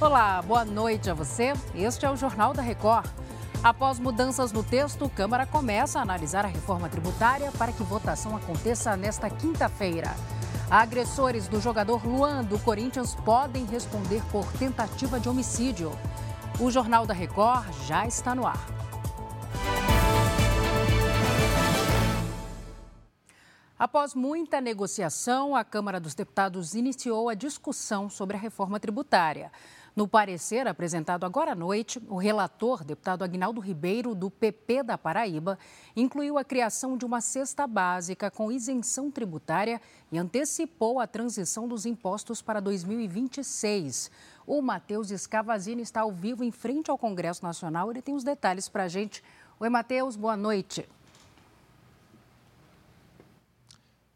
[0.00, 1.52] Olá, boa noite a você.
[1.74, 3.10] Este é o Jornal da Record.
[3.64, 8.96] Após mudanças no texto, Câmara começa a analisar a reforma tributária para que votação aconteça
[8.96, 10.14] nesta quinta-feira.
[10.70, 15.90] Agressores do jogador Luan do Corinthians podem responder por tentativa de homicídio.
[16.60, 18.77] O Jornal da Record já está no ar.
[23.78, 29.52] Após muita negociação, a Câmara dos Deputados iniciou a discussão sobre a reforma tributária.
[29.94, 35.56] No parecer apresentado agora à noite, o relator, deputado Agnaldo Ribeiro, do PP da Paraíba,
[35.94, 41.86] incluiu a criação de uma cesta básica com isenção tributária e antecipou a transição dos
[41.86, 44.10] impostos para 2026.
[44.44, 47.92] O Matheus Escavazini está ao vivo em frente ao Congresso Nacional.
[47.92, 49.22] Ele tem os detalhes para a gente.
[49.60, 50.84] Oi, Matheus, boa noite.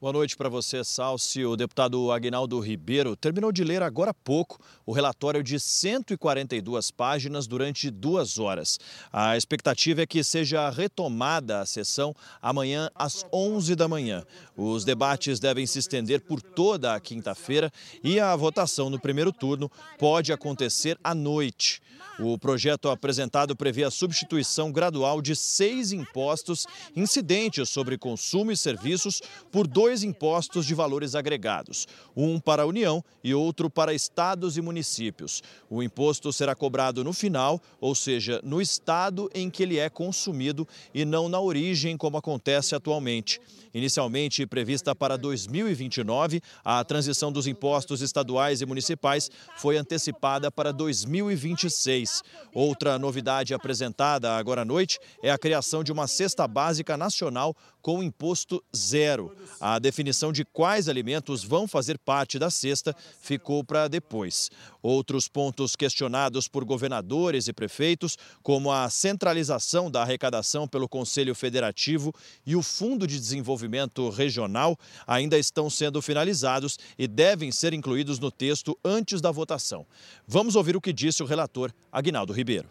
[0.00, 1.44] Boa noite para você, Salsi.
[1.44, 7.48] O deputado Aguinaldo Ribeiro terminou de ler agora há pouco o relatório de 142 páginas
[7.48, 8.78] durante duas horas.
[9.12, 14.24] A expectativa é que seja retomada a sessão amanhã às 11 da manhã.
[14.56, 17.68] Os debates devem se estender por toda a quinta-feira
[18.04, 21.82] e a votação no primeiro turno pode acontecer à noite.
[22.20, 26.66] O projeto apresentado prevê a substituição gradual de seis impostos
[26.96, 33.04] incidentes sobre consumo e serviços por dois impostos de valores agregados, um para a União
[33.22, 35.44] e outro para estados e municípios.
[35.70, 40.66] O imposto será cobrado no final, ou seja, no estado em que ele é consumido
[40.92, 43.40] e não na origem, como acontece atualmente.
[43.72, 52.07] Inicialmente prevista para 2029, a transição dos impostos estaduais e municipais foi antecipada para 2026.
[52.54, 58.02] Outra novidade apresentada agora à noite é a criação de uma cesta básica nacional com
[58.02, 59.34] imposto zero.
[59.60, 64.50] A definição de quais alimentos vão fazer parte da cesta ficou para depois.
[64.82, 72.14] Outros pontos questionados por governadores e prefeitos, como a centralização da arrecadação pelo Conselho Federativo
[72.44, 74.76] e o Fundo de Desenvolvimento Regional,
[75.06, 79.86] ainda estão sendo finalizados e devem ser incluídos no texto antes da votação.
[80.26, 82.68] Vamos ouvir o que disse o relator Aguinaldo Ribeiro.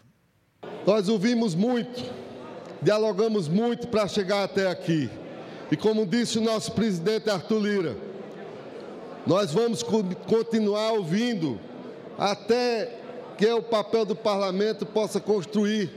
[0.86, 2.18] Nós ouvimos muito
[2.80, 5.10] dialogamos muito para chegar até aqui.
[5.70, 7.96] E como disse o nosso presidente Arthur Lira,
[9.26, 11.60] nós vamos continuar ouvindo
[12.16, 12.96] até
[13.36, 15.90] que o papel do parlamento possa construir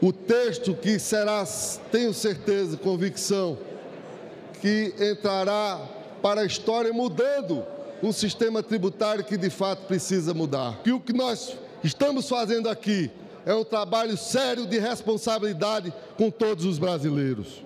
[0.00, 1.44] o texto que será,
[1.90, 3.56] tenho certeza, convicção,
[4.60, 5.80] que entrará
[6.20, 7.64] para a história mudando
[8.04, 10.82] um sistema tributário que de fato precisa mudar.
[10.82, 13.10] Que o que nós estamos fazendo aqui
[13.46, 17.64] é um trabalho sério de responsabilidade com todos os brasileiros.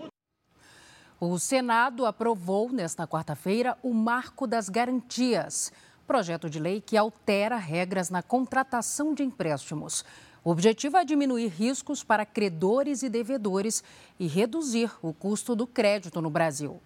[1.20, 5.72] O Senado aprovou nesta quarta-feira o Marco das Garantias,
[6.06, 10.04] projeto de lei que altera regras na contratação de empréstimos.
[10.44, 13.82] O objetivo é diminuir riscos para credores e devedores
[14.20, 16.80] e reduzir o custo do crédito no Brasil.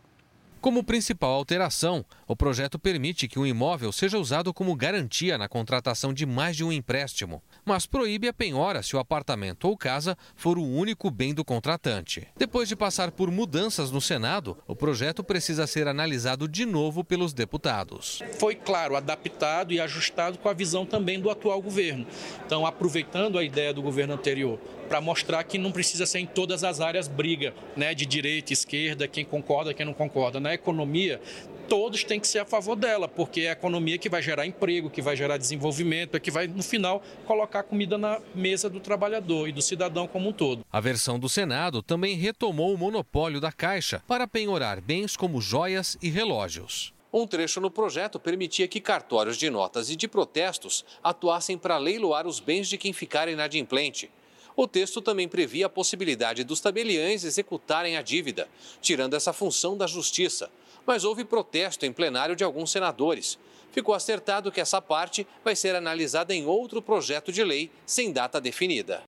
[0.62, 6.14] Como principal alteração, o projeto permite que um imóvel seja usado como garantia na contratação
[6.14, 10.56] de mais de um empréstimo, mas proíbe a penhora se o apartamento ou casa for
[10.56, 12.28] o único bem do contratante.
[12.36, 17.32] Depois de passar por mudanças no Senado, o projeto precisa ser analisado de novo pelos
[17.32, 18.22] deputados.
[18.38, 22.06] Foi, claro, adaptado e ajustado com a visão também do atual governo.
[22.46, 26.62] Então, aproveitando a ideia do governo anterior para mostrar que não precisa ser em todas
[26.62, 30.38] as áreas briga, né, de direita, esquerda, quem concorda, quem não concorda.
[30.52, 31.18] Na economia,
[31.66, 34.90] todos têm que ser a favor dela, porque é a economia que vai gerar emprego,
[34.90, 39.48] que vai gerar desenvolvimento, é que vai, no final, colocar comida na mesa do trabalhador
[39.48, 40.62] e do cidadão como um todo.
[40.70, 45.96] A versão do Senado também retomou o monopólio da Caixa para penhorar bens como joias
[46.02, 46.92] e relógios.
[47.10, 52.26] Um trecho no projeto permitia que cartórios de notas e de protestos atuassem para leiloar
[52.26, 54.10] os bens de quem ficar inadimplente.
[54.54, 58.48] O texto também previa a possibilidade dos tabeliães executarem a dívida,
[58.80, 60.50] tirando essa função da Justiça.
[60.86, 63.38] Mas houve protesto em plenário de alguns senadores.
[63.70, 68.40] Ficou acertado que essa parte vai ser analisada em outro projeto de lei sem data
[68.40, 69.02] definida.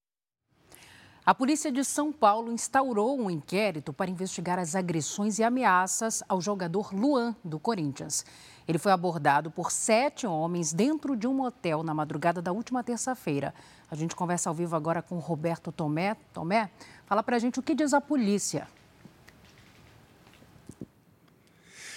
[1.27, 6.39] A polícia de São Paulo instaurou um inquérito para investigar as agressões e ameaças ao
[6.39, 8.27] jogador Luan, do Corinthians.
[8.69, 13.55] Ele foi abordado por sete homens dentro de um motel na madrugada da última terça-feira.
[13.91, 16.15] A gente conversa ao vivo agora com Roberto Tomé.
[16.31, 16.69] Tomé,
[17.07, 18.69] fala pra gente o que diz a polícia.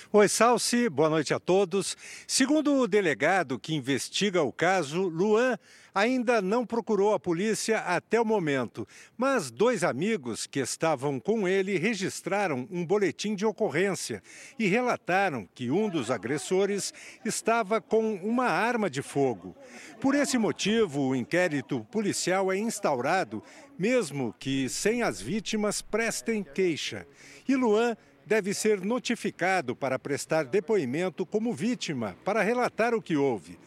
[0.10, 1.98] Oi, Salsi, boa noite a todos.
[2.26, 5.60] Segundo o delegado que investiga o caso, Luan
[5.94, 8.88] ainda não procurou a polícia até o momento,
[9.18, 14.24] mas dois amigos que estavam com ele registraram um boletim de ocorrência
[14.58, 16.94] e relataram que um dos agressores
[17.26, 19.58] estava com uma arma de fogo.
[20.00, 23.44] Por esse motivo, o inquérito policial é instaurado,
[23.78, 27.06] mesmo que sem as vítimas prestem queixa.
[27.46, 33.58] E Luan deve ser notificado para prestar depoimento como vítima, para relatar o que houve.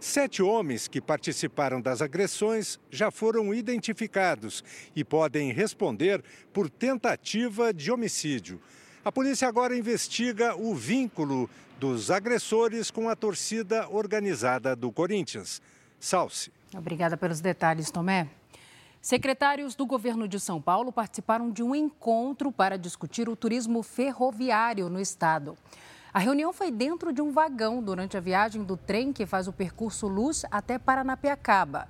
[0.00, 6.22] Sete homens que participaram das agressões já foram identificados e podem responder
[6.52, 8.60] por tentativa de homicídio.
[9.04, 11.48] A polícia agora investiga o vínculo
[11.78, 15.62] dos agressores com a torcida organizada do Corinthians.
[16.00, 16.50] Salce.
[16.74, 18.28] Obrigada pelos detalhes, Tomé.
[19.00, 24.88] Secretários do governo de São Paulo participaram de um encontro para discutir o turismo ferroviário
[24.88, 25.56] no estado.
[26.12, 29.52] A reunião foi dentro de um vagão durante a viagem do trem que faz o
[29.52, 31.86] percurso Luz até Paranapiacaba.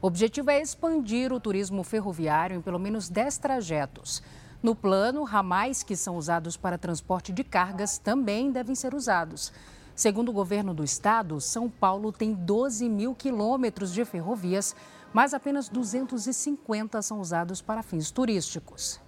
[0.00, 4.22] O objetivo é expandir o turismo ferroviário em pelo menos 10 trajetos.
[4.62, 9.52] No plano, ramais que são usados para transporte de cargas também devem ser usados.
[9.94, 14.74] Segundo o governo do estado, São Paulo tem 12 mil quilômetros de ferrovias,
[15.12, 19.00] mas apenas 250 são usados para fins turísticos.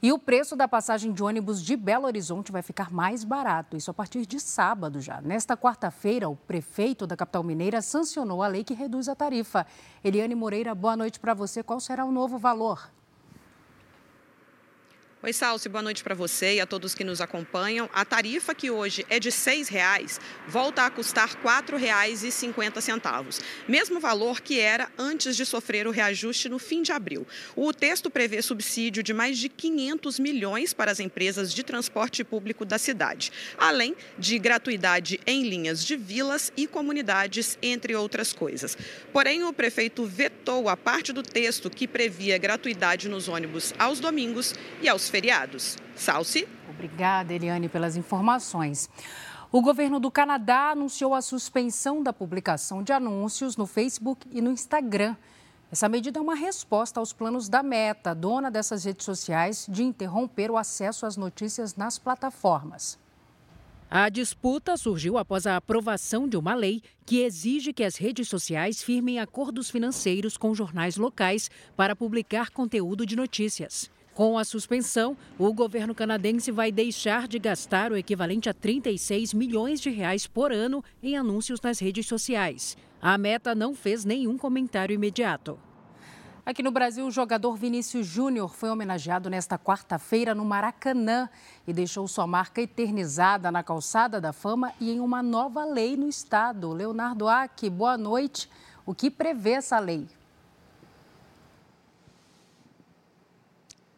[0.00, 3.90] E o preço da passagem de ônibus de Belo Horizonte vai ficar mais barato, isso
[3.90, 5.20] a partir de sábado já.
[5.20, 9.66] Nesta quarta-feira, o prefeito da capital mineira sancionou a lei que reduz a tarifa.
[10.04, 11.64] Eliane Moreira, boa noite para você.
[11.64, 12.88] Qual será o novo valor?
[15.20, 17.90] Oi, Salsi, boa noite para você e a todos que nos acompanham.
[17.92, 24.40] A tarifa que hoje é de R$ 6,00 volta a custar R$ 4,50, mesmo valor
[24.40, 27.26] que era antes de sofrer o reajuste no fim de abril.
[27.56, 32.64] O texto prevê subsídio de mais de 500 milhões para as empresas de transporte público
[32.64, 38.78] da cidade, além de gratuidade em linhas de vilas e comunidades, entre outras coisas.
[39.12, 44.54] Porém, o prefeito vetou a parte do texto que previa gratuidade nos ônibus aos domingos
[44.80, 45.76] e aos feriados.
[45.94, 46.48] Salsi.
[46.68, 48.88] Obrigada, Eliane, pelas informações.
[49.50, 54.50] O governo do Canadá anunciou a suspensão da publicação de anúncios no Facebook e no
[54.50, 55.16] Instagram.
[55.72, 60.50] Essa medida é uma resposta aos planos da Meta, dona dessas redes sociais, de interromper
[60.50, 62.98] o acesso às notícias nas plataformas.
[63.90, 68.82] A disputa surgiu após a aprovação de uma lei que exige que as redes sociais
[68.82, 73.90] firmem acordos financeiros com jornais locais para publicar conteúdo de notícias.
[74.18, 79.80] Com a suspensão, o governo canadense vai deixar de gastar o equivalente a 36 milhões
[79.80, 82.76] de reais por ano em anúncios nas redes sociais.
[83.00, 85.56] A meta não fez nenhum comentário imediato.
[86.44, 91.30] Aqui no Brasil, o jogador Vinícius Júnior foi homenageado nesta quarta-feira no Maracanã
[91.64, 96.08] e deixou sua marca eternizada na calçada da fama e em uma nova lei no
[96.08, 96.72] estado.
[96.72, 98.50] Leonardo Aque, boa noite.
[98.84, 100.08] O que prevê essa lei?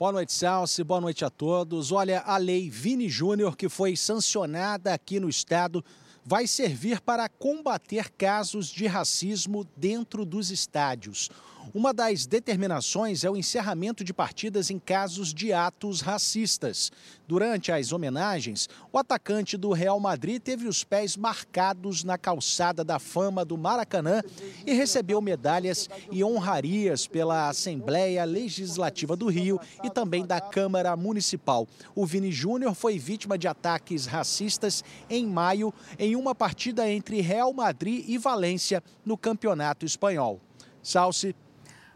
[0.00, 0.82] Boa noite, Salsi.
[0.82, 1.92] Boa noite a todos.
[1.92, 5.84] Olha, a lei Vini Júnior, que foi sancionada aqui no estado,
[6.24, 11.28] vai servir para combater casos de racismo dentro dos estádios.
[11.72, 16.90] Uma das determinações é o encerramento de partidas em casos de atos racistas.
[17.28, 22.98] Durante as homenagens, o atacante do Real Madrid teve os pés marcados na calçada da
[22.98, 24.20] fama do Maracanã
[24.66, 31.68] e recebeu medalhas e honrarias pela Assembleia Legislativa do Rio e também da Câmara Municipal.
[31.94, 37.52] O Vini Júnior foi vítima de ataques racistas em maio em uma partida entre Real
[37.52, 40.40] Madrid e Valência no Campeonato Espanhol.
[40.82, 41.34] Salce.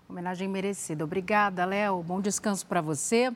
[0.09, 1.05] Homenagem merecida.
[1.05, 2.03] Obrigada, Léo.
[2.03, 3.33] Bom descanso para você.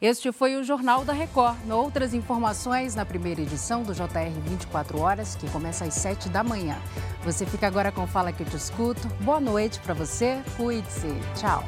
[0.00, 1.58] Este foi o Jornal da Record.
[1.70, 6.78] Outras informações na primeira edição do JR 24 Horas, que começa às 7 da manhã.
[7.22, 9.06] Você fica agora com Fala que eu te escuto.
[9.20, 10.40] Boa noite para você.
[10.56, 11.14] Cuide-se.
[11.38, 11.62] Tchau.